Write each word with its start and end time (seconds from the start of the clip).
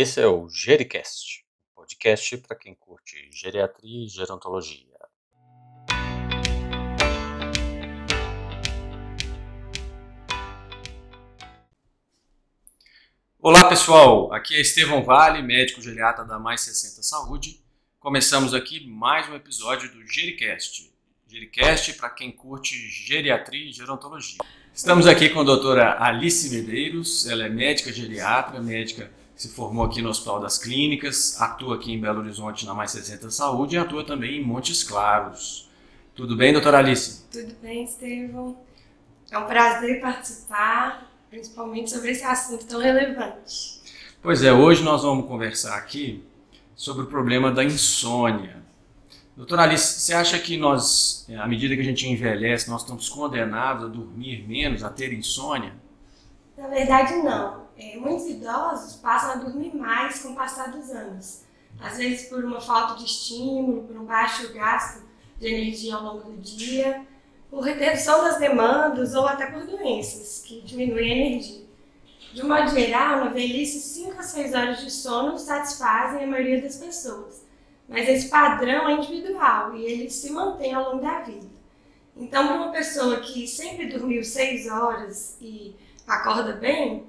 Esse 0.00 0.20
é 0.20 0.28
o 0.28 0.48
Gericast, 0.48 1.44
podcast 1.74 2.38
para 2.38 2.54
quem 2.54 2.72
curte 2.72 3.28
geriatria 3.32 4.06
e 4.06 4.08
gerontologia. 4.08 4.96
Olá 13.40 13.68
pessoal, 13.68 14.32
aqui 14.32 14.54
é 14.54 14.60
Estevão 14.60 15.02
Vale, 15.02 15.42
médico 15.42 15.82
geriatra 15.82 16.24
da 16.24 16.38
Mais 16.38 16.60
60 16.60 17.02
Saúde. 17.02 17.60
Começamos 17.98 18.54
aqui 18.54 18.86
mais 18.86 19.28
um 19.28 19.34
episódio 19.34 19.90
do 19.90 20.06
Gericast. 20.06 20.92
Gericast 21.26 21.94
para 21.94 22.10
quem 22.10 22.30
curte 22.30 22.76
geriatria 22.88 23.68
e 23.68 23.72
gerontologia. 23.72 24.38
Estamos 24.72 25.08
aqui 25.08 25.28
com 25.28 25.40
a 25.40 25.44
doutora 25.44 26.00
Alice 26.00 26.48
Medeiros, 26.50 27.26
ela 27.26 27.46
é 27.46 27.48
médica 27.48 27.92
geriatra, 27.92 28.60
médica 28.60 29.17
se 29.38 29.48
formou 29.50 29.84
aqui 29.84 30.02
no 30.02 30.08
Hospital 30.08 30.40
das 30.40 30.58
Clínicas, 30.58 31.40
atua 31.40 31.76
aqui 31.76 31.92
em 31.92 32.00
Belo 32.00 32.18
Horizonte 32.18 32.66
na 32.66 32.74
Mais 32.74 32.90
60 32.90 33.30
Saúde 33.30 33.76
e 33.76 33.78
atua 33.78 34.02
também 34.02 34.40
em 34.40 34.44
Montes 34.44 34.82
Claros. 34.82 35.70
Tudo 36.12 36.34
bem, 36.34 36.52
doutora 36.52 36.78
Alice? 36.78 37.22
Tudo 37.30 37.54
bem, 37.62 37.84
Estevão. 37.84 38.56
É 39.30 39.38
um 39.38 39.46
prazer 39.46 40.00
participar, 40.00 41.08
principalmente 41.30 41.88
sobre 41.88 42.10
esse 42.10 42.24
assunto 42.24 42.66
tão 42.66 42.80
relevante. 42.80 43.80
Pois 44.20 44.42
é, 44.42 44.52
hoje 44.52 44.82
nós 44.82 45.04
vamos 45.04 45.28
conversar 45.28 45.76
aqui 45.76 46.24
sobre 46.74 47.04
o 47.04 47.06
problema 47.06 47.52
da 47.52 47.62
insônia. 47.62 48.56
Doutora 49.36 49.62
Alice, 49.62 50.00
você 50.00 50.14
acha 50.14 50.36
que 50.40 50.56
nós, 50.56 51.28
à 51.38 51.46
medida 51.46 51.76
que 51.76 51.80
a 51.80 51.84
gente 51.84 52.08
envelhece, 52.08 52.68
nós 52.68 52.80
estamos 52.80 53.08
condenados 53.08 53.84
a 53.84 53.86
dormir 53.88 54.44
menos, 54.48 54.82
a 54.82 54.90
ter 54.90 55.12
insônia? 55.12 55.74
Na 56.56 56.66
verdade, 56.66 57.14
não. 57.22 57.67
É, 57.78 57.96
muitos 57.96 58.26
idosos 58.26 58.96
passam 58.96 59.30
a 59.30 59.34
dormir 59.36 59.72
mais 59.74 60.20
com 60.20 60.30
o 60.30 60.34
passar 60.34 60.72
dos 60.72 60.90
anos. 60.90 61.44
Às 61.80 61.96
vezes 61.96 62.28
por 62.28 62.44
uma 62.44 62.60
falta 62.60 62.96
de 62.96 63.04
estímulo, 63.04 63.84
por 63.84 63.96
um 63.96 64.04
baixo 64.04 64.52
gasto 64.52 65.04
de 65.38 65.46
energia 65.46 65.94
ao 65.94 66.02
longo 66.02 66.32
do 66.32 66.36
dia, 66.38 67.06
por 67.48 67.62
redução 67.62 68.24
das 68.24 68.38
demandas 68.38 69.14
ou 69.14 69.26
até 69.26 69.46
por 69.46 69.64
doenças 69.64 70.42
que 70.44 70.60
diminuem 70.62 71.12
a 71.12 71.16
energia. 71.16 71.68
De 72.34 72.42
um 72.42 72.48
modo 72.48 72.68
geral, 72.68 73.24
na 73.24 73.30
velhice, 73.30 73.80
5 73.80 74.18
a 74.18 74.22
6 74.22 74.54
horas 74.54 74.80
de 74.80 74.90
sono 74.90 75.38
satisfazem 75.38 76.24
a 76.24 76.26
maioria 76.26 76.60
das 76.60 76.76
pessoas. 76.76 77.46
Mas 77.88 78.08
esse 78.08 78.28
padrão 78.28 78.88
é 78.88 78.94
individual 78.94 79.74
e 79.76 79.84
ele 79.84 80.10
se 80.10 80.30
mantém 80.30 80.74
ao 80.74 80.90
longo 80.90 81.02
da 81.02 81.20
vida. 81.20 81.46
Então, 82.16 82.46
para 82.46 82.56
uma 82.56 82.72
pessoa 82.72 83.20
que 83.20 83.46
sempre 83.46 83.86
dormiu 83.86 84.22
6 84.22 84.66
horas 84.68 85.38
e 85.40 85.74
acorda 86.06 86.52
bem, 86.52 87.06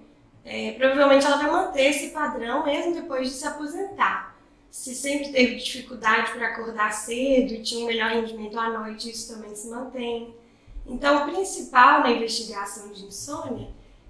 é, 0.51 0.71
provavelmente 0.71 1.27
ela 1.27 1.37
vai 1.37 1.51
manter 1.51 1.91
esse 1.91 2.09
padrão 2.09 2.65
mesmo 2.65 2.95
depois 2.95 3.29
de 3.29 3.35
se 3.35 3.45
aposentar. 3.45 4.35
Se 4.71 4.95
sempre 4.95 5.31
teve 5.31 5.57
dificuldade 5.57 6.31
para 6.31 6.47
acordar 6.47 6.91
cedo 6.91 7.53
e 7.53 7.61
tinha 7.61 7.83
um 7.83 7.87
melhor 7.87 8.09
rendimento 8.09 8.59
à 8.59 8.69
noite, 8.69 9.11
isso 9.11 9.35
também 9.35 9.55
se 9.55 9.69
mantém. 9.69 10.33
Então, 10.87 11.21
o 11.21 11.31
principal 11.31 12.01
na 12.01 12.09
investigação 12.09 12.91
de 12.91 13.05
insônia 13.05 13.69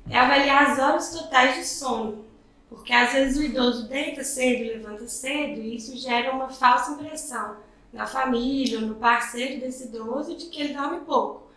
é 0.10 0.18
avaliar 0.18 0.72
as 0.72 0.80
horas 0.80 1.12
totais 1.12 1.56
de 1.56 1.66
sono, 1.66 2.24
porque 2.70 2.94
às 2.94 3.12
vezes 3.12 3.38
o 3.38 3.44
idoso 3.44 3.90
deita 3.90 4.24
cedo, 4.24 4.64
levanta 4.64 5.10
cedo, 5.10 5.60
e 5.60 5.76
isso 5.76 5.98
gera 5.98 6.32
uma 6.32 6.48
falsa 6.48 6.92
impressão 6.92 7.58
na 7.92 8.06
família 8.06 8.80
ou 8.80 8.86
no 8.86 8.96
parceiro 8.96 9.60
desse 9.60 9.88
idoso 9.88 10.38
de 10.38 10.46
que 10.46 10.62
ele 10.62 10.74
dorme 10.74 11.02
pouco. 11.02 11.49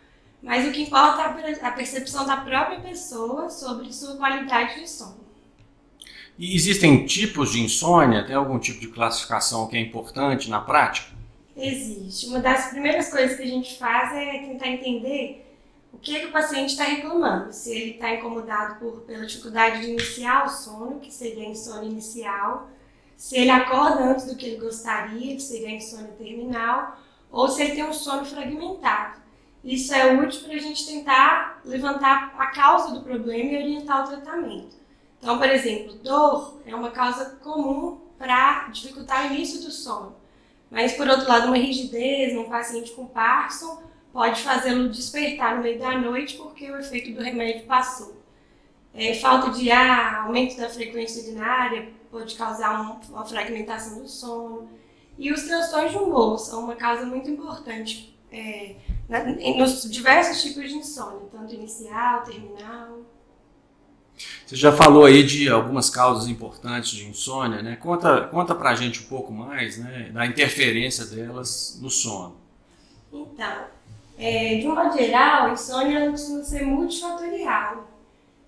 Mas 0.42 0.66
o 0.66 0.72
que 0.72 0.82
importa 0.82 1.22
é 1.22 1.64
a 1.64 1.70
percepção 1.70 2.26
da 2.26 2.38
própria 2.38 2.80
pessoa 2.80 3.48
sobre 3.48 3.92
sua 3.92 4.16
qualidade 4.16 4.80
de 4.80 4.90
sono. 4.90 5.22
E 6.38 6.56
existem 6.56 7.06
tipos 7.06 7.52
de 7.52 7.60
insônia? 7.60 8.26
Tem 8.26 8.34
algum 8.34 8.58
tipo 8.58 8.80
de 8.80 8.88
classificação 8.88 9.68
que 9.68 9.76
é 9.76 9.80
importante 9.80 10.50
na 10.50 10.60
prática? 10.60 11.14
Existe. 11.56 12.26
Uma 12.26 12.40
das 12.40 12.70
primeiras 12.70 13.10
coisas 13.10 13.36
que 13.36 13.42
a 13.42 13.46
gente 13.46 13.78
faz 13.78 14.12
é 14.14 14.38
tentar 14.38 14.68
entender 14.68 15.46
o 15.92 15.98
que, 15.98 16.16
é 16.16 16.20
que 16.20 16.26
o 16.26 16.32
paciente 16.32 16.70
está 16.70 16.84
reclamando. 16.84 17.52
Se 17.52 17.70
ele 17.70 17.90
está 17.92 18.12
incomodado 18.14 18.80
por, 18.80 19.02
pela 19.02 19.26
dificuldade 19.26 19.82
de 19.82 19.90
iniciar 19.90 20.46
o 20.46 20.48
sono, 20.48 20.98
que 20.98 21.12
seria 21.12 21.44
a 21.44 21.50
insônia 21.50 21.88
inicial, 21.88 22.68
se 23.16 23.36
ele 23.36 23.50
acorda 23.50 24.02
antes 24.02 24.26
do 24.26 24.34
que 24.34 24.46
ele 24.46 24.56
gostaria, 24.56 25.36
que 25.36 25.42
seria 25.42 25.68
a 25.68 25.72
insônia 25.72 26.12
terminal, 26.18 26.98
ou 27.30 27.46
se 27.46 27.62
ele 27.62 27.76
tem 27.76 27.84
um 27.84 27.92
sono 27.92 28.24
fragmentado. 28.24 29.21
Isso 29.64 29.94
é 29.94 30.12
útil 30.14 30.42
para 30.42 30.54
a 30.54 30.58
gente 30.58 30.84
tentar 30.84 31.60
levantar 31.64 32.34
a 32.36 32.46
causa 32.48 32.92
do 32.92 33.02
problema 33.02 33.52
e 33.52 33.56
orientar 33.56 34.04
o 34.04 34.08
tratamento. 34.08 34.76
Então, 35.18 35.38
por 35.38 35.48
exemplo, 35.48 35.94
dor 36.02 36.60
é 36.66 36.74
uma 36.74 36.90
causa 36.90 37.36
comum 37.42 38.00
para 38.18 38.68
dificultar 38.68 39.22
o 39.22 39.34
início 39.34 39.60
do 39.60 39.70
sono. 39.70 40.16
Mas, 40.68 40.94
por 40.94 41.06
outro 41.06 41.28
lado, 41.28 41.46
uma 41.46 41.56
rigidez 41.56 42.34
num 42.34 42.48
paciente 42.48 42.90
com 42.92 43.06
Parkinson 43.06 43.82
pode 44.12 44.42
fazê-lo 44.42 44.88
despertar 44.88 45.56
no 45.56 45.62
meio 45.62 45.78
da 45.78 45.96
noite 45.96 46.36
porque 46.36 46.70
o 46.70 46.78
efeito 46.78 47.12
do 47.12 47.22
remédio 47.22 47.64
passou. 47.64 48.20
É, 48.94 49.14
falta 49.14 49.50
de 49.50 49.70
ar, 49.70 50.26
aumento 50.26 50.56
da 50.56 50.68
frequência 50.68 51.22
urinária 51.22 51.88
pode 52.10 52.34
causar 52.34 52.80
um, 52.80 53.00
uma 53.12 53.24
fragmentação 53.24 54.02
do 54.02 54.08
sono. 54.08 54.68
E 55.16 55.30
os 55.32 55.42
transtornos 55.44 55.92
de 55.92 55.98
humor 55.98 56.38
são 56.38 56.64
uma 56.64 56.74
causa 56.74 57.06
muito 57.06 57.30
importante 57.30 58.11
é, 58.32 58.76
nos 59.56 59.88
diversos 59.90 60.42
tipos 60.42 60.68
de 60.68 60.76
insônia, 60.76 61.28
tanto 61.30 61.54
inicial, 61.54 62.22
terminal. 62.22 63.00
Você 64.46 64.56
já 64.56 64.72
falou 64.72 65.04
aí 65.04 65.22
de 65.22 65.48
algumas 65.48 65.90
causas 65.90 66.28
importantes 66.28 66.90
de 66.90 67.06
insônia, 67.08 67.62
né? 67.62 67.76
Conta, 67.76 68.28
conta 68.28 68.54
pra 68.54 68.74
gente 68.74 69.00
um 69.00 69.06
pouco 69.06 69.32
mais, 69.32 69.78
né, 69.78 70.10
da 70.12 70.26
interferência 70.26 71.04
delas 71.06 71.78
no 71.82 71.90
sono. 71.90 72.36
Então, 73.12 73.64
é, 74.18 74.56
de 74.56 74.68
um 74.68 74.74
modo 74.74 74.96
geral, 74.96 75.46
a 75.46 75.52
insônia 75.52 76.10
costuma 76.10 76.42
ser 76.42 76.64
multifatorial. 76.64 77.88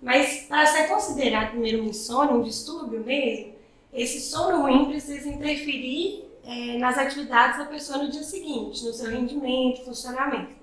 Mas 0.01 0.45
para 0.47 0.65
ser 0.65 0.87
considerado 0.87 1.51
primeiro 1.51 1.83
um 1.83 1.87
insônia, 1.87 2.35
um 2.35 2.43
distúrbio 2.43 3.03
mesmo, 3.03 3.53
esse 3.91 4.19
sono 4.19 4.61
ruim 4.61 4.85
precisa 4.85 5.27
interferir 5.29 6.24
é, 6.45 6.77
nas 6.77 6.97
atividades 6.97 7.57
da 7.57 7.65
pessoa 7.65 7.99
no 7.99 8.09
dia 8.09 8.23
seguinte, 8.23 8.85
no 8.85 8.93
seu 8.93 9.09
rendimento, 9.09 9.83
funcionamento. 9.83 10.55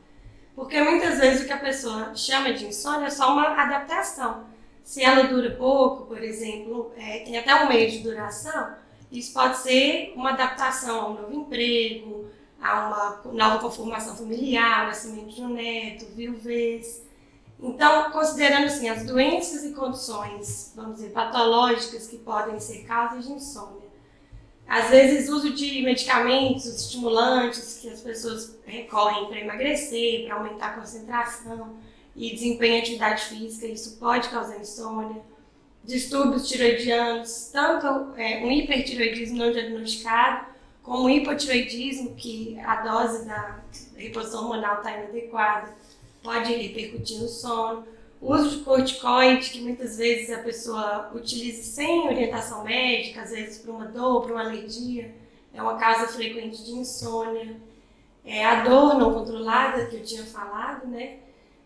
Porque 0.54 0.81
muitas 0.81 1.19
vezes 1.19 1.43
o 1.43 1.47
que 1.47 1.53
a 1.53 1.59
pessoa 1.59 2.15
chama 2.15 2.53
de 2.53 2.66
insônia 2.66 3.06
é 3.06 3.10
só 3.10 3.32
uma 3.32 3.48
adaptação. 3.48 4.44
Se 4.84 5.03
ela 5.03 5.25
dura 5.25 5.50
pouco, 5.56 6.06
por 6.06 6.22
exemplo, 6.22 6.93
é, 6.97 7.20
tem 7.20 7.38
até 7.38 7.54
um 7.65 7.69
mês 7.69 7.93
de 7.93 7.98
duração, 8.00 8.75
isso 9.10 9.32
pode 9.32 9.59
ser 9.59 10.12
uma 10.16 10.31
adaptação 10.31 11.00
a 11.00 11.09
um 11.09 11.15
novo 11.15 11.34
emprego, 11.34 12.26
a 12.60 13.20
uma 13.22 13.32
nova 13.32 13.59
conformação 13.59 14.16
familiar, 14.16 14.87
nascimento 14.87 15.34
de 15.34 15.43
um 15.43 15.49
neto, 15.49 16.06
viuvez. 16.14 17.03
Então, 17.60 18.10
considerando 18.10 18.66
assim 18.66 18.88
as 18.88 19.04
doenças 19.04 19.64
e 19.64 19.72
condições, 19.72 20.72
vamos 20.75 20.97
dizer, 20.97 21.10
patológicas 21.10 22.06
que 22.06 22.19
podem 22.19 22.59
ser 22.59 22.84
causas 22.84 23.26
de 23.26 23.32
insônia, 23.32 23.81
às 24.72 24.88
vezes, 24.88 25.28
uso 25.28 25.52
de 25.52 25.82
medicamentos 25.82 26.64
estimulantes 26.64 27.78
que 27.82 27.90
as 27.90 28.00
pessoas 28.00 28.58
recorrem 28.64 29.26
para 29.26 29.38
emagrecer, 29.38 30.24
para 30.24 30.36
aumentar 30.36 30.68
a 30.68 30.80
concentração 30.80 31.76
e 32.16 32.30
desempenho 32.30 32.76
em 32.76 32.78
atividade 32.80 33.22
física, 33.24 33.66
isso 33.66 33.98
pode 33.98 34.30
causar 34.30 34.58
insônia. 34.58 35.20
Distúrbios 35.84 36.48
tiroidianos, 36.48 37.50
tanto 37.52 38.18
é, 38.18 38.42
um 38.42 38.50
hipertiroidismo 38.50 39.36
não 39.36 39.52
diagnosticado, 39.52 40.46
como 40.82 41.10
hipotiroidismo, 41.10 42.14
que 42.14 42.58
a 42.60 42.76
dose 42.76 43.26
da 43.26 43.60
reposição 43.94 44.44
hormonal 44.44 44.78
está 44.78 44.90
inadequada, 44.96 45.68
pode 46.22 46.50
repercutir 46.50 47.18
no 47.18 47.28
sono 47.28 47.86
o 48.22 48.32
uso 48.32 48.58
de 48.58 48.64
corticoide, 48.64 49.50
que 49.50 49.60
muitas 49.60 49.96
vezes 49.98 50.30
a 50.30 50.38
pessoa 50.38 51.10
utiliza 51.12 51.60
sem 51.64 52.06
orientação 52.06 52.62
médica, 52.62 53.22
às 53.22 53.30
vezes 53.30 53.58
para 53.58 53.72
uma 53.72 53.86
dor, 53.86 54.22
para 54.22 54.34
uma 54.34 54.44
alergia, 54.44 55.12
é 55.52 55.60
uma 55.60 55.76
causa 55.76 56.06
frequente 56.06 56.64
de 56.64 56.70
insônia. 56.70 57.56
É 58.24 58.44
a 58.44 58.62
dor 58.62 58.96
não 58.96 59.12
controlada, 59.12 59.86
que 59.86 59.96
eu 59.96 60.04
tinha 60.04 60.22
falado, 60.22 60.86
né? 60.86 61.16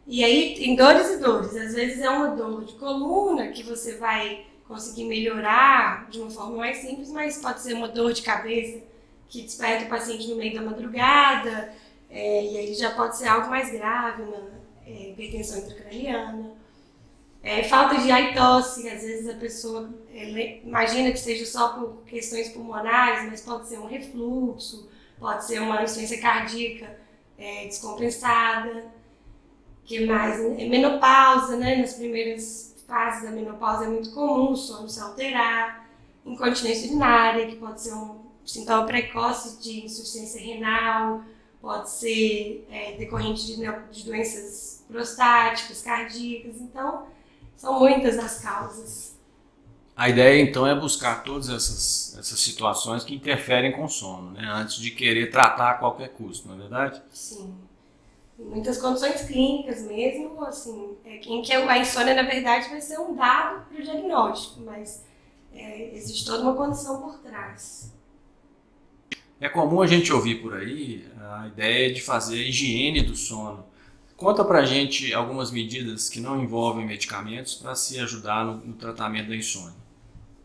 E 0.07 0.25
aí 0.25 0.55
tem 0.57 0.75
dores 0.75 1.11
e 1.11 1.19
dores. 1.19 1.55
Às 1.55 1.75
vezes 1.75 2.01
é 2.01 2.09
uma 2.09 2.29
dor 2.29 2.65
de 2.65 2.73
coluna 2.75 3.49
que 3.49 3.63
você 3.63 3.97
vai 3.97 4.47
conseguir 4.67 5.05
melhorar 5.05 6.09
de 6.09 6.19
uma 6.19 6.31
forma 6.31 6.57
mais 6.57 6.79
simples, 6.79 7.11
mas 7.11 7.37
pode 7.37 7.61
ser 7.61 7.75
uma 7.75 7.89
dor 7.89 8.15
de 8.15 8.23
cabeça 8.23 8.83
que 9.29 9.43
desperta 9.43 9.85
o 9.85 9.89
paciente 9.91 10.27
no 10.29 10.37
meio 10.37 10.55
da 10.55 10.63
madrugada, 10.63 11.71
é, 12.09 12.45
e 12.45 12.59
aí 12.59 12.75
já 12.75 12.93
pode 12.93 13.19
ser 13.19 13.29
algo 13.29 13.51
mais 13.51 13.71
grave, 13.71 14.23
uma 14.23 14.66
é, 14.87 15.11
hipertensão 15.11 15.59
intracraniana. 15.59 16.53
É, 17.43 17.63
falta 17.63 17.99
de 17.99 18.11
ar 18.11 18.33
e 18.33 18.35
tosse, 18.35 18.89
às 18.89 19.03
vezes 19.03 19.29
a 19.29 19.35
pessoa 19.35 19.89
imagina 20.65 21.13
que 21.13 21.19
seja 21.19 21.47
só 21.47 21.75
por 21.75 22.03
questões 22.05 22.49
pulmonares, 22.49 23.29
mas 23.31 23.41
pode 23.41 23.69
ser 23.69 23.79
um 23.79 23.87
refluxo, 23.87 24.89
pode 25.19 25.45
ser 25.45 25.61
uma 25.61 25.83
insuficiência 25.83 26.21
cardíaca 26.21 26.99
é, 27.39 27.67
descompensada. 27.67 28.87
que 29.85 30.07
mais? 30.07 30.41
É, 30.41 30.69
menopausa, 30.69 31.57
né? 31.57 31.77
Nas 31.77 31.95
primeiras 31.95 32.75
fases 32.87 33.23
da 33.23 33.31
menopausa 33.31 33.85
é 33.85 33.89
muito 33.89 34.13
comum 34.13 34.53
o 34.53 34.57
sono 34.57 34.89
se 34.89 35.01
alterar. 35.01 35.89
incontinência 36.25 36.89
urinária, 36.89 37.47
que 37.47 37.57
pode 37.57 37.81
ser 37.81 37.95
um 37.95 38.27
sintoma 38.45 38.87
precoce 38.87 39.63
de 39.63 39.85
insuficiência 39.85 40.41
renal, 40.41 41.23
pode 41.61 41.91
ser 41.91 42.67
é, 42.71 42.93
decorrente 42.93 43.47
de, 43.47 43.57
de 43.91 44.05
doenças 44.05 44.85
prostáticas, 44.89 45.83
cardíacas. 45.83 46.57
Então, 46.57 47.07
são 47.57 47.79
muitas 47.79 48.19
as 48.19 48.41
causas. 48.41 49.17
A 49.97 50.11
ideia 50.11 50.43
então 50.43 50.67
é 50.67 50.75
buscar 50.75 51.25
todas 51.25 51.49
essas, 51.49 52.17
essas 52.19 52.39
situações 52.39 53.03
que 53.03 53.15
interferem 53.15 53.73
com 53.73 53.85
o 53.85 53.89
sono, 53.89 54.33
né? 54.33 54.47
antes 54.47 54.77
de 54.77 54.91
querer 54.91 55.31
tratar 55.31 55.71
a 55.71 55.75
qualquer 55.75 56.11
custo, 56.11 56.47
não 56.47 56.55
é 56.55 56.59
verdade? 56.59 57.03
Sim. 57.11 57.55
Em 58.39 58.45
muitas 58.45 58.77
condições 58.77 59.23
clínicas 59.23 59.81
mesmo, 59.81 60.45
assim, 60.45 60.95
é, 61.03 61.17
em 61.17 61.41
que 61.41 61.51
a 61.51 61.79
insônia 61.79 62.15
na 62.15 62.25
verdade 62.25 62.69
vai 62.69 62.83
ser 62.83 63.01
um 63.01 63.15
dado 63.15 63.65
para 63.65 63.81
o 63.81 63.83
diagnóstico, 63.83 64.61
mas 64.61 65.03
é, 65.55 65.95
existe 65.95 66.27
toda 66.27 66.43
uma 66.43 66.55
condição 66.55 67.01
por 67.01 67.19
trás. 67.21 67.96
É 69.39 69.51
comum 69.51 69.83
a 69.83 69.87
gente 69.87 70.11
ouvir 70.13 70.37
por 70.37 70.55
aí 70.55 71.07
a 71.21 71.47
ideia 71.49 71.93
de 71.93 72.01
fazer 72.01 72.37
higiene 72.37 73.03
do 73.03 73.15
sono. 73.15 73.67
Conta 74.17 74.43
pra 74.43 74.65
gente 74.65 75.13
algumas 75.13 75.51
medidas 75.51 76.09
que 76.09 76.21
não 76.21 76.43
envolvem 76.43 76.87
medicamentos 76.87 77.55
para 77.55 77.75
se 77.75 77.99
ajudar 78.01 78.47
no, 78.47 78.57
no, 78.57 78.73
tratamento 78.73 79.29
da 79.29 79.37
insônia. 79.37 79.77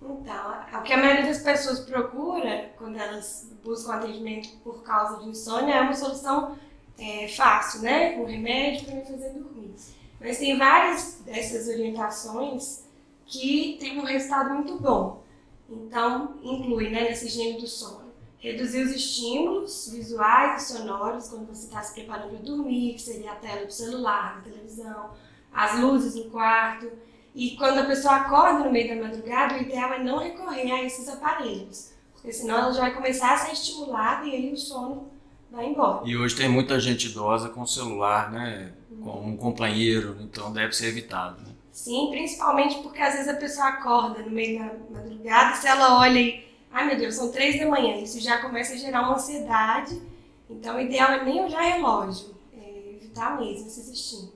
Então, 0.01 0.79
o 0.79 0.81
que 0.81 0.91
a 0.91 0.97
maioria 0.97 1.25
das 1.25 1.41
pessoas 1.41 1.79
procura 1.79 2.69
quando 2.77 2.97
elas 2.97 3.49
buscam 3.63 3.93
atendimento 3.93 4.49
por 4.61 4.83
causa 4.83 5.23
de 5.23 5.29
insônia 5.29 5.75
é 5.75 5.81
uma 5.81 5.93
solução 5.93 6.57
é, 6.99 7.29
fácil, 7.29 7.83
né? 7.83 8.17
Um 8.17 8.25
remédio 8.25 8.85
para 8.88 9.01
fazer 9.05 9.29
dormir. 9.29 9.73
Mas 10.19 10.38
tem 10.38 10.57
várias 10.57 11.21
dessas 11.25 11.69
orientações 11.69 12.83
que 13.25 13.77
têm 13.79 13.97
um 13.99 14.03
resultado 14.03 14.53
muito 14.53 14.77
bom. 14.77 15.23
Então, 15.69 16.35
inclui 16.43 16.89
né, 16.89 17.03
nessa 17.03 17.25
higiene 17.25 17.57
do 17.57 17.67
sono 17.67 18.10
reduzir 18.41 18.81
os 18.81 18.91
estímulos 18.91 19.89
visuais 19.93 20.63
e 20.63 20.73
sonoros 20.73 21.29
quando 21.29 21.47
você 21.47 21.67
está 21.67 21.81
se 21.83 21.93
preparando 21.93 22.31
para 22.31 22.39
dormir, 22.39 22.95
que 22.95 23.01
seria 23.01 23.33
a 23.33 23.35
tela 23.35 23.65
do 23.65 23.71
celular, 23.71 24.38
da 24.38 24.51
televisão, 24.51 25.11
as 25.53 25.79
luzes 25.79 26.15
no 26.15 26.31
quarto. 26.31 26.91
E 27.35 27.51
quando 27.51 27.77
a 27.77 27.85
pessoa 27.85 28.15
acorda 28.15 28.65
no 28.65 28.71
meio 28.71 28.89
da 28.89 29.07
madrugada, 29.07 29.55
o 29.55 29.61
ideal 29.61 29.93
é 29.93 30.03
não 30.03 30.17
recorrer 30.17 30.71
a 30.71 30.83
esses 30.83 31.07
aparelhos, 31.07 31.93
porque 32.13 32.33
senão 32.33 32.57
ela 32.57 32.73
já 32.73 32.81
vai 32.81 32.93
começar 32.93 33.33
a 33.35 33.38
ser 33.38 33.53
estimulada 33.53 34.25
e 34.25 34.35
aí 34.35 34.51
o 34.51 34.57
sono 34.57 35.07
vai 35.51 35.67
embora. 35.67 36.01
E 36.03 36.17
hoje 36.17 36.35
tem 36.35 36.49
muita 36.49 36.79
gente 36.79 37.09
idosa 37.09 37.47
com 37.49 37.65
celular, 37.65 38.31
né? 38.31 38.73
Com 39.03 39.21
um 39.21 39.38
companheiro, 39.38 40.17
então 40.19 40.51
deve 40.51 40.73
ser 40.73 40.88
evitado. 40.88 41.39
Né? 41.41 41.51
Sim, 41.71 42.09
principalmente 42.09 42.79
porque 42.79 43.01
às 43.01 43.13
vezes 43.13 43.27
a 43.27 43.35
pessoa 43.35 43.67
acorda 43.67 44.23
no 44.23 44.31
meio 44.31 44.59
da 44.59 44.99
madrugada, 44.99 45.55
se 45.55 45.67
ela 45.67 45.99
olha 45.99 46.19
e 46.19 46.50
ai 46.71 46.88
meu 46.88 46.97
Deus, 46.97 47.15
são 47.15 47.31
três 47.31 47.59
da 47.59 47.68
manhã, 47.68 47.97
isso 47.97 48.19
já 48.19 48.39
começa 48.39 48.73
a 48.73 48.77
gerar 48.77 49.01
uma 49.01 49.15
ansiedade. 49.15 50.01
Então, 50.50 50.77
o 50.77 50.81
ideal 50.81 51.12
é 51.12 51.23
nem 51.23 51.44
olhar 51.44 51.62
relógio, 51.62 52.35
é 52.53 52.95
evitar 52.95 53.39
mesmo 53.39 53.68
esses 53.68 53.88
estímulos. 53.89 54.31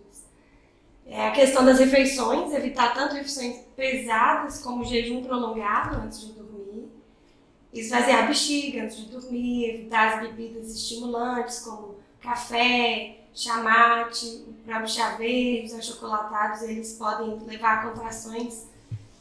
É 1.05 1.27
a 1.27 1.31
questão 1.31 1.63
das 1.63 1.77
refeições, 1.77 2.53
evitar 2.53 2.93
tanto 2.93 3.15
refeições 3.15 3.57
pesadas 3.75 4.61
como 4.61 4.83
jejum 4.83 5.23
prolongado 5.23 5.97
antes 5.97 6.21
de 6.21 6.33
dormir, 6.33 6.89
esvaziar 7.71 8.23
a 8.23 8.27
bexiga 8.27 8.83
antes 8.83 8.97
de 8.97 9.05
dormir, 9.05 9.69
evitar 9.69 10.15
as 10.15 10.21
bebidas 10.21 10.73
estimulantes 10.73 11.59
como 11.59 11.95
café, 12.19 13.19
chamate, 13.35 14.45
o 14.47 14.53
próprio 14.65 14.89
chá 14.89 15.15
verde, 15.15 15.67
os 15.67 15.73
achocolatados, 15.73 16.63
eles 16.63 16.93
podem 16.93 17.37
levar 17.45 17.79
a 17.79 17.89
contrações 17.89 18.65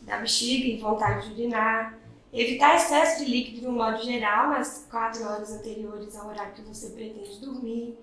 da 0.03 0.19
bexiga 0.19 0.67
e 0.69 0.79
vontade 0.79 1.29
de 1.29 1.35
urinar. 1.35 1.99
Evitar 2.35 2.75
excesso 2.75 3.25
de 3.25 3.31
líquido 3.31 3.61
de 3.61 3.69
um 3.69 3.73
modo 3.73 4.03
geral 4.03 4.49
nas 4.49 4.89
quatro 4.91 5.25
horas 5.25 5.53
anteriores 5.53 6.17
ao 6.17 6.27
horário 6.27 6.53
que 6.53 6.63
você 6.63 6.91
pretende 6.91 7.39
dormir. 7.39 7.97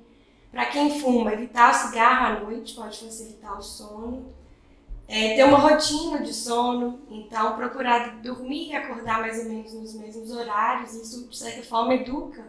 Para 0.50 0.68
quem 0.68 1.02
fuma, 1.02 1.34
evitar 1.34 1.72
o 1.72 1.74
cigarro 1.74 2.38
à 2.38 2.40
noite 2.40 2.74
pode 2.74 2.98
facilitar 2.98 3.58
o 3.58 3.62
sono. 3.62 4.34
É, 5.06 5.36
ter 5.36 5.44
uma 5.44 5.58
rotina 5.58 6.20
de 6.20 6.34
sono, 6.34 7.02
então 7.10 7.58
procurar 7.58 8.22
dormir 8.22 8.70
e 8.70 8.76
acordar 8.76 9.20
mais 9.20 9.38
ou 9.40 9.50
menos 9.50 9.74
nos 9.74 9.94
mesmos 9.96 10.32
horários. 10.32 10.94
Isso, 10.94 11.28
de 11.28 11.38
certa 11.38 11.64
forma, 11.64 11.96
educa 11.96 12.46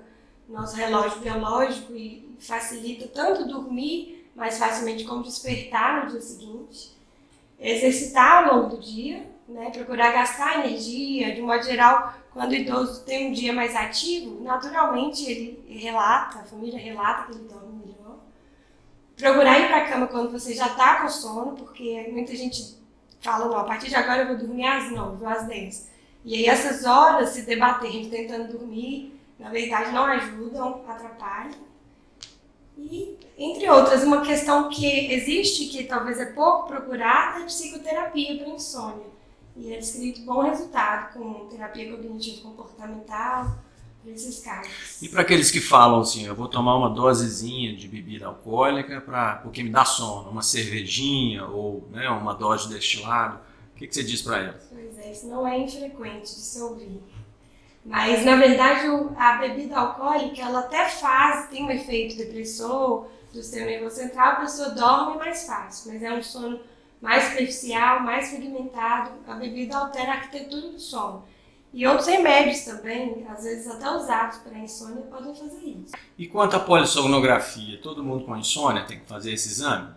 nosso 0.49 0.77
relógio 0.77 1.19
biológico 1.19 1.95
e 1.95 2.37
facilita 2.39 3.09
tanto 3.09 3.49
dormir 3.49 4.31
mais 4.37 4.57
facilmente 4.57 5.03
como 5.03 5.25
despertar 5.25 6.05
no 6.05 6.11
dia 6.13 6.21
seguinte. 6.21 6.93
Exercitar 7.59 8.45
ao 8.45 8.57
longo 8.57 8.77
do 8.77 8.81
dia, 8.81 9.27
né? 9.49 9.71
Procurar 9.71 10.13
gastar 10.13 10.65
energia, 10.65 11.35
de 11.35 11.43
modo 11.43 11.63
geral, 11.63 12.15
quando 12.33 12.53
o 12.53 12.55
idoso 12.55 13.05
tem 13.05 13.29
um 13.29 13.33
dia 13.33 13.53
mais 13.53 13.75
ativo, 13.77 14.43
naturalmente 14.43 15.31
ele 15.31 15.65
relata, 15.69 16.41
a 16.41 16.45
família 16.45 16.79
relata 16.79 17.27
que 17.27 17.39
ele 17.39 17.49
dorme 17.49 17.87
melhor. 17.87 18.19
Procurar 19.17 19.59
ir 19.61 19.69
para 19.69 19.79
a 19.79 19.89
cama 19.89 20.07
quando 20.07 20.31
você 20.31 20.55
já 20.55 20.67
está 20.67 21.01
com 21.01 21.09
sono, 21.09 21.53
porque 21.53 22.09
muita 22.11 22.35
gente 22.35 22.77
fala, 23.21 23.47
não, 23.47 23.59
a 23.59 23.65
partir 23.65 23.89
de 23.89 23.95
agora 23.95 24.23
eu 24.23 24.29
vou 24.29 24.39
dormir 24.39 24.67
às 24.67 24.91
9 24.91 25.25
ou 25.25 25.31
às 25.31 25.47
10. 25.47 25.91
E 26.25 26.35
aí 26.37 26.47
essas 26.47 26.85
horas 26.85 27.31
se 27.31 27.43
debatendo, 27.43 28.11
tentando 28.11 28.57
dormir, 28.57 29.21
na 29.39 29.51
verdade 29.51 29.93
não 29.93 30.05
ajudam, 30.05 30.83
atrapalham. 30.89 31.73
E, 32.79 33.19
entre 33.37 33.69
outras, 33.69 34.03
uma 34.03 34.23
questão 34.23 34.69
que 34.69 35.13
existe, 35.13 35.67
que 35.67 35.85
talvez 35.85 36.19
é 36.19 36.27
pouco 36.27 36.69
procurada, 36.69 37.41
é 37.41 37.45
psicoterapia 37.45 38.39
para 38.39 38.55
insônia. 38.55 39.07
E 39.57 39.73
é 39.73 39.79
descrito 39.79 40.23
bom 40.23 40.43
resultado 40.43 41.13
com 41.13 41.47
terapia 41.49 41.91
cognitivo-comportamental 41.91 43.55
para 44.03 44.13
esses 44.13 44.41
casos. 44.41 45.03
E 45.03 45.09
para 45.09 45.23
aqueles 45.23 45.51
que 45.51 45.61
falam 45.61 46.01
assim, 46.01 46.27
eu 46.27 46.35
vou 46.35 46.49
tomar 46.49 46.77
uma 46.77 46.91
dosezinha 46.91 47.77
de 47.77 47.87
bebida 47.87 48.27
alcoólica 48.27 49.01
pra, 49.01 49.37
porque 49.37 49.63
me 49.63 49.71
dá 49.71 49.85
sono, 49.85 50.31
uma 50.31 50.43
cervejinha 50.43 51.47
ou 51.47 51.87
né, 51.91 52.09
uma 52.09 52.35
dose 52.35 52.69
de 52.69 52.75
destilado, 52.75 53.39
o 53.75 53.79
que, 53.79 53.87
que 53.87 53.95
você 53.95 54.03
diz 54.03 54.23
para 54.23 54.39
elas? 54.39 54.69
Pois 54.71 54.99
é, 54.99 55.13
isso 55.13 55.27
não 55.29 55.47
é 55.47 55.59
infrequente 55.59 56.35
de 56.35 56.41
se 56.41 56.61
ouvir. 56.61 57.03
Mas, 57.85 58.25
na 58.25 58.37
verdade, 58.37 58.87
a 59.17 59.39
bebida 59.39 59.77
alcoólica, 59.77 60.41
ela 60.41 60.61
até 60.61 60.89
faz, 60.89 61.49
tem 61.49 61.65
um 61.65 61.71
efeito 61.71 62.17
depressor 62.17 63.09
do 63.33 63.43
sistema 63.43 63.67
nervoso 63.67 63.97
central, 63.97 64.33
a 64.33 64.37
pessoa 64.37 64.71
dorme 64.71 65.19
mais 65.19 65.45
fácil, 65.45 65.93
mas 65.93 66.03
é 66.03 66.13
um 66.13 66.23
sono 66.23 66.61
mais 67.03 67.25
superficial, 67.25 68.01
mais 68.01 68.31
fragmentado. 68.31 69.11
A 69.27 69.35
bebida 69.35 69.77
altera 69.77 70.13
a 70.13 70.15
arquitetura 70.15 70.69
do 70.69 70.79
sono. 70.79 71.25
E 71.75 71.87
outros 71.87 72.07
remédios 72.07 72.61
também, 72.61 73.27
às 73.29 73.43
vezes 73.43 73.67
até 73.67 73.91
usados 73.91 74.39
para 74.39 74.59
insônia, 74.59 75.03
podem 75.11 75.35
fazer 75.35 75.65
isso. 75.65 75.93
E 76.17 76.29
quanto 76.29 76.55
à 76.55 76.61
polissomnografia, 76.61 77.81
todo 77.83 78.05
mundo 78.05 78.25
com 78.25 78.37
insônia 78.37 78.85
tem 78.85 79.01
que 79.01 79.07
fazer 79.07 79.33
esse 79.33 79.49
exame? 79.49 79.89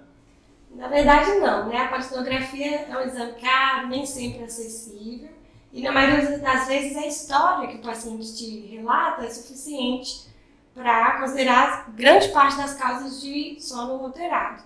Na 0.73 0.87
verdade, 0.87 1.31
não. 1.35 1.67
Né? 1.67 1.77
A 1.77 1.89
polissomografia 1.89 2.87
é 2.89 2.97
um 2.97 3.01
exame 3.01 3.33
caro, 3.33 3.87
nem 3.87 4.05
sempre 4.05 4.43
acessível. 4.43 5.29
E 5.71 5.81
na 5.81 5.91
maioria 5.91 6.39
das 6.39 6.67
vezes 6.67 6.97
a 6.97 7.05
história 7.05 7.67
que 7.67 7.75
o 7.75 7.81
paciente 7.81 8.35
te 8.35 8.61
relata 8.67 9.25
é 9.25 9.29
suficiente 9.29 10.27
para 10.73 11.19
considerar 11.19 11.91
grande 11.91 12.29
parte 12.29 12.57
das 12.57 12.73
causas 12.75 13.21
de 13.21 13.57
sono 13.59 14.05
alterado. 14.05 14.63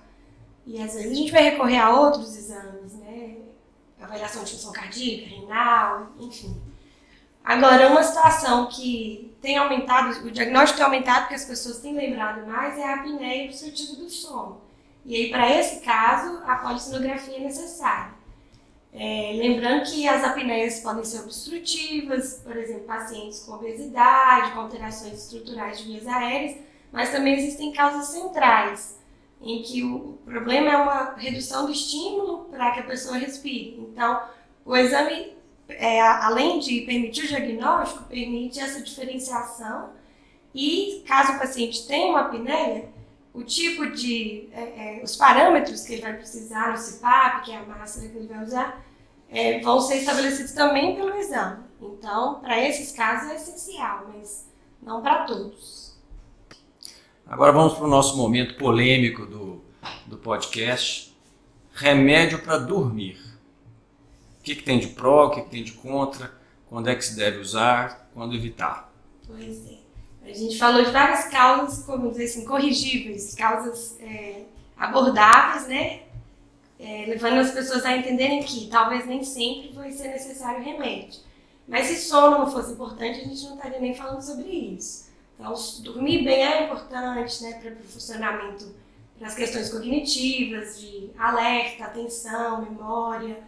E 0.65 0.81
às 0.81 0.93
vezes 0.93 1.11
a 1.11 1.13
gente 1.13 1.31
vai 1.31 1.43
recorrer 1.43 1.79
a 1.79 1.89
outros 1.89 2.35
exames, 2.37 2.93
né? 2.93 3.37
Avaliação 4.01 4.43
de 4.43 4.51
função 4.51 4.71
cardíaca, 4.71 5.35
renal, 5.35 6.07
enfim. 6.19 6.55
Agora, 7.43 7.87
uma 7.87 8.03
situação 8.03 8.67
que 8.67 9.35
tem 9.41 9.57
aumentado, 9.57 10.25
o 10.25 10.31
diagnóstico 10.31 10.77
tem 10.77 10.85
aumentado 10.85 11.21
porque 11.21 11.35
as 11.35 11.45
pessoas 11.45 11.79
têm 11.79 11.95
lembrado 11.95 12.45
mais 12.45 12.77
é 12.77 12.83
a 12.83 12.95
apneia 12.95 13.45
obstrutiva 13.45 13.95
do 13.95 14.09
sono. 14.09 14.61
E 15.05 15.15
aí, 15.15 15.31
para 15.31 15.49
esse 15.49 15.79
caso, 15.79 16.43
a 16.45 16.55
polissonografia 16.57 17.37
é 17.37 17.39
necessária. 17.39 18.13
É, 18.91 19.33
lembrando 19.35 19.83
que 19.89 20.07
as 20.07 20.23
apneias 20.23 20.79
podem 20.81 21.03
ser 21.03 21.21
obstrutivas, 21.21 22.41
por 22.43 22.55
exemplo, 22.57 22.83
pacientes 22.83 23.39
com 23.39 23.53
obesidade, 23.53 24.51
com 24.51 24.59
alterações 24.59 25.13
estruturais 25.13 25.79
de 25.79 25.85
vias 25.85 26.07
aéreas, 26.07 26.57
mas 26.91 27.11
também 27.11 27.35
existem 27.35 27.71
causas 27.71 28.07
centrais, 28.07 28.98
em 29.41 29.61
que 29.61 29.83
o 29.83 30.17
problema 30.25 30.69
é 30.69 30.77
uma 30.77 31.13
redução 31.15 31.65
do 31.65 31.71
estímulo 31.71 32.45
para 32.45 32.71
que 32.71 32.81
a 32.81 32.83
pessoa 32.83 33.17
respire. 33.17 33.77
Então, 33.79 34.21
o 34.65 34.75
exame, 34.75 35.33
é, 35.69 36.01
além 36.01 36.59
de 36.59 36.81
permitir 36.81 37.25
o 37.25 37.27
diagnóstico, 37.27 38.03
permite 38.03 38.59
essa 38.59 38.81
diferenciação 38.81 39.91
e, 40.53 41.03
caso 41.07 41.33
o 41.33 41.39
paciente 41.39 41.87
tenha 41.87 42.11
uma 42.11 42.21
apneia, 42.21 42.89
o 43.33 43.43
tipo 43.43 43.89
de, 43.91 44.49
é, 44.51 44.99
é, 44.99 45.03
os 45.03 45.15
parâmetros 45.15 45.83
que 45.83 45.93
ele 45.93 46.01
vai 46.01 46.13
precisar 46.13 46.71
no 46.71 46.77
CPAP, 46.77 47.45
que 47.45 47.51
é 47.51 47.57
a 47.57 47.63
máscara 47.63 48.09
que 48.09 48.17
ele 48.17 48.27
vai 48.27 48.43
usar, 48.43 48.83
é, 49.29 49.59
vão 49.59 49.79
ser 49.79 49.97
estabelecidos 49.97 50.51
também 50.51 50.95
pelo 50.95 51.15
exame. 51.15 51.63
Então, 51.81 52.39
para 52.41 52.59
esses 52.59 52.91
casos 52.91 53.29
é 53.29 53.35
essencial, 53.35 54.11
mas 54.13 54.47
não 54.81 55.01
para 55.01 55.23
todos. 55.25 55.97
Agora 57.29 57.53
vamos 57.53 57.75
para 57.75 57.85
o 57.85 57.89
nosso 57.89 58.17
momento 58.17 58.55
polêmico 58.55 59.25
do, 59.25 59.61
do 60.07 60.17
podcast. 60.17 61.15
Remédio 61.73 62.39
para 62.39 62.57
dormir. 62.57 63.17
O 64.39 64.43
que, 64.43 64.55
que 64.55 64.63
tem 64.63 64.79
de 64.79 64.87
pró, 64.87 65.27
o 65.27 65.29
que, 65.29 65.41
que 65.43 65.49
tem 65.49 65.63
de 65.63 65.71
contra? 65.73 66.39
quando 66.69 66.87
é 66.87 66.95
que 66.95 67.03
se 67.03 67.15
deve 67.15 67.39
usar, 67.39 68.09
quando 68.13 68.35
evitar. 68.35 68.93
Pois 69.25 69.65
é. 69.67 69.79
A 70.29 70.33
gente 70.33 70.57
falou 70.57 70.83
de 70.83 70.91
várias 70.91 71.25
causas, 71.25 71.83
como 71.83 72.11
dizer 72.11 72.25
assim, 72.25 72.45
corrigíveis, 72.45 73.33
causas 73.33 73.99
é, 73.99 74.43
abordáveis, 74.77 75.67
né? 75.67 76.03
É, 76.79 77.05
levando 77.07 77.39
as 77.39 77.51
pessoas 77.51 77.83
a 77.83 77.97
entenderem 77.97 78.43
que 78.43 78.67
talvez 78.67 79.05
nem 79.07 79.23
sempre 79.23 79.73
vai 79.73 79.91
ser 79.91 80.09
necessário 80.09 80.63
remédio. 80.63 81.19
Mas 81.67 81.87
se 81.87 81.97
sono 82.07 82.37
não 82.37 82.51
fosse 82.51 82.73
importante, 82.73 83.19
a 83.19 83.23
gente 83.23 83.43
não 83.43 83.55
estaria 83.55 83.79
nem 83.79 83.95
falando 83.95 84.21
sobre 84.21 84.47
isso. 84.47 85.08
Então, 85.39 85.53
dormir 85.79 86.25
bem 86.25 86.45
é 86.45 86.65
importante 86.65 87.43
né, 87.43 87.53
para 87.53 87.71
o 87.71 87.87
funcionamento, 87.87 88.75
para 89.17 89.27
as 89.27 89.35
questões 89.35 89.69
cognitivas, 89.69 90.77
de 90.81 91.11
alerta, 91.17 91.85
atenção, 91.85 92.61
memória. 92.61 93.41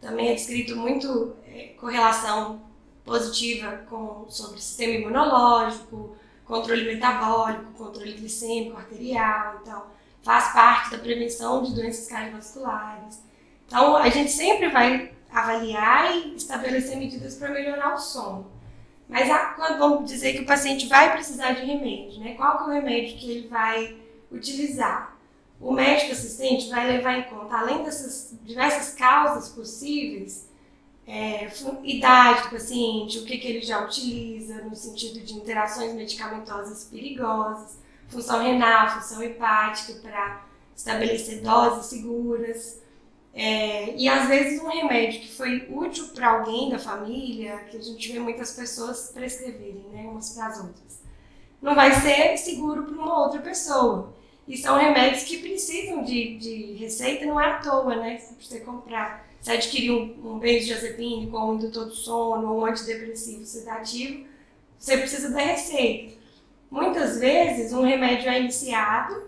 Também 0.00 0.30
é 0.30 0.34
descrito 0.34 0.74
muito 0.74 1.36
é, 1.46 1.74
correlação 1.78 2.62
positiva 3.04 3.84
com, 3.90 4.24
sobre 4.26 4.56
o 4.56 4.60
sistema 4.60 4.94
imunológico, 4.94 6.16
controle 6.46 6.86
metabólico, 6.86 7.72
controle 7.74 8.14
glicêmico, 8.14 8.78
arterial. 8.78 9.60
Então, 9.60 9.84
faz 10.22 10.50
parte 10.54 10.92
da 10.92 10.98
prevenção 10.98 11.62
de 11.62 11.74
doenças 11.74 12.08
cardiovasculares. 12.08 13.22
Então, 13.66 13.96
a 13.96 14.08
gente 14.08 14.30
sempre 14.30 14.70
vai 14.70 15.12
avaliar 15.30 16.16
e 16.16 16.36
estabelecer 16.36 16.96
medidas 16.96 17.34
para 17.34 17.50
melhorar 17.50 17.94
o 17.94 17.98
sono. 17.98 18.53
Mas 19.08 19.28
quando 19.54 19.78
vamos 19.78 20.10
dizer 20.10 20.32
que 20.32 20.42
o 20.42 20.46
paciente 20.46 20.86
vai 20.86 21.12
precisar 21.12 21.52
de 21.52 21.64
remédio, 21.64 22.20
né? 22.20 22.34
Qual 22.34 22.56
que 22.56 22.64
é 22.64 22.66
o 22.66 22.70
remédio 22.70 23.16
que 23.16 23.30
ele 23.30 23.48
vai 23.48 23.96
utilizar? 24.30 25.16
O 25.60 25.72
médico 25.72 26.12
assistente 26.12 26.68
vai 26.68 26.86
levar 26.86 27.18
em 27.18 27.22
conta, 27.24 27.56
além 27.56 27.84
dessas 27.84 28.34
diversas 28.42 28.94
causas 28.94 29.48
possíveis, 29.50 30.48
é, 31.06 31.50
idade 31.82 32.42
do 32.44 32.50
paciente, 32.50 33.18
o 33.18 33.24
que, 33.24 33.38
que 33.38 33.46
ele 33.46 33.60
já 33.60 33.84
utiliza 33.84 34.62
no 34.62 34.74
sentido 34.74 35.20
de 35.20 35.34
interações 35.34 35.92
medicamentosas 35.94 36.84
perigosas, 36.84 37.78
função 38.08 38.42
renal, 38.42 39.00
função 39.00 39.22
hepática 39.22 39.94
para 40.00 40.42
estabelecer 40.74 41.40
doses 41.42 41.86
seguras. 41.86 42.82
É, 43.34 43.96
e 43.96 44.08
às 44.08 44.28
vezes 44.28 44.62
um 44.62 44.68
remédio 44.68 45.20
que 45.20 45.32
foi 45.32 45.66
útil 45.68 46.08
para 46.14 46.30
alguém 46.30 46.70
da 46.70 46.78
família, 46.78 47.58
que 47.70 47.76
a 47.76 47.80
gente 47.80 48.12
vê 48.12 48.20
muitas 48.20 48.52
pessoas 48.52 49.10
prescreverem, 49.12 49.86
né, 49.92 50.02
umas 50.08 50.30
para 50.30 50.46
as 50.46 50.58
outras, 50.58 51.02
não 51.60 51.74
vai 51.74 51.92
ser 51.92 52.36
seguro 52.36 52.84
para 52.84 52.94
uma 52.94 53.24
outra 53.24 53.40
pessoa. 53.40 54.14
E 54.46 54.56
são 54.56 54.76
remédios 54.76 55.24
que 55.24 55.38
precisam 55.38 56.04
de, 56.04 56.36
de 56.36 56.72
receita, 56.74 57.24
não 57.24 57.40
é 57.40 57.46
à 57.46 57.58
toa, 57.60 57.96
né? 57.96 58.16
Para 58.16 58.36
você 58.38 58.60
comprar. 58.60 59.26
Você 59.40 59.52
adquirir 59.52 59.90
um, 59.90 60.34
um 60.34 60.38
benzodiazepínico 60.38 61.36
ou 61.36 61.50
um 61.50 61.54
indutor 61.54 61.86
do 61.86 61.94
sono 61.94 62.52
ou 62.52 62.60
um 62.60 62.66
antidepressivo 62.66 63.44
sedativo, 63.44 64.26
você 64.78 64.98
precisa 64.98 65.30
da 65.30 65.40
receita. 65.40 66.14
Muitas 66.70 67.18
vezes 67.18 67.72
um 67.72 67.82
remédio 67.82 68.28
é 68.28 68.40
iniciado 68.40 69.22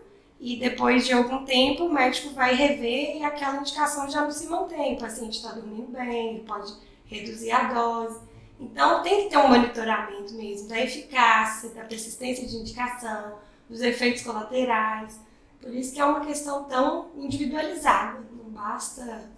e 0.47 0.55
depois 0.61 1.05
de 1.05 1.12
algum 1.12 1.45
tempo 1.45 1.87
o 1.87 1.93
médico 1.93 2.33
vai 2.33 2.55
rever 2.55 3.17
e 3.17 3.25
aquela 3.25 3.57
indicação 3.57 4.09
já 4.09 4.21
não 4.21 4.31
se 4.31 4.47
mantém. 4.47 4.95
O 4.95 5.00
paciente 5.00 5.38
está 5.38 5.50
dormindo 5.50 5.91
bem, 5.91 6.45
pode 6.47 6.73
reduzir 7.05 7.50
a 7.50 7.65
dose. 7.65 8.21
Então 8.61 9.03
tem 9.03 9.25
que 9.25 9.31
ter 9.31 9.38
um 9.38 9.49
monitoramento 9.49 10.35
mesmo 10.35 10.69
da 10.69 10.81
eficácia, 10.81 11.71
da 11.71 11.83
persistência 11.83 12.47
de 12.47 12.59
indicação, 12.59 13.38
dos 13.69 13.81
efeitos 13.81 14.23
colaterais. 14.23 15.19
Por 15.61 15.75
isso 15.75 15.93
que 15.93 15.99
é 15.99 16.05
uma 16.05 16.25
questão 16.25 16.62
tão 16.62 17.09
individualizada. 17.17 18.21
Não 18.31 18.49
basta 18.49 19.29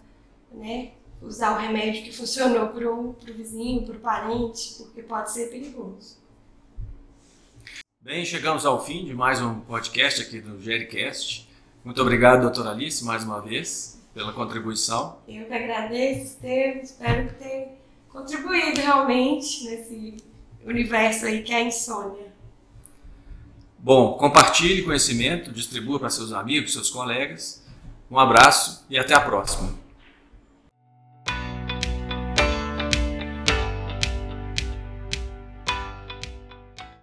né, 0.53 0.91
usar 1.23 1.57
o 1.57 1.59
remédio 1.59 2.05
que 2.05 2.15
funcionou 2.15 2.69
para 2.69 2.87
o 2.87 3.17
vizinho, 3.35 3.87
para 3.87 3.97
o 3.97 4.01
parente, 4.01 4.75
porque 4.77 5.03
pode 5.03 5.33
ser 5.33 5.49
perigoso. 5.49 6.19
Bem, 8.09 8.25
chegamos 8.25 8.65
ao 8.65 8.83
fim 8.83 9.05
de 9.05 9.13
mais 9.13 9.39
um 9.43 9.61
podcast 9.61 10.23
aqui 10.23 10.41
do 10.41 10.59
Gericast. 10.63 11.47
Muito 11.85 12.01
obrigado, 12.01 12.41
doutora 12.41 12.71
Alice, 12.71 13.05
mais 13.05 13.23
uma 13.23 13.39
vez, 13.39 14.03
pela 14.15 14.33
contribuição. 14.33 15.19
Eu 15.29 15.45
que 15.45 15.53
agradeço, 15.53 16.23
Estevam. 16.23 16.81
Espero 16.81 17.29
que 17.29 17.35
tenha 17.35 17.69
contribuído 18.09 18.81
realmente 18.81 19.63
nesse 19.65 20.17
universo 20.65 21.27
aí 21.27 21.43
que 21.43 21.53
é 21.53 21.57
a 21.57 21.63
insônia. 21.65 22.33
Bom, 23.79 24.15
compartilhe 24.15 24.85
conhecimento, 24.85 25.53
distribua 25.53 26.01
para 26.01 26.09
seus 26.09 26.33
amigos, 26.33 26.73
seus 26.73 26.89
colegas. 26.89 27.63
Um 28.11 28.19
abraço 28.19 28.87
e 28.89 28.99
até 28.99 29.13
a 29.13 29.21
próxima. 29.21 29.78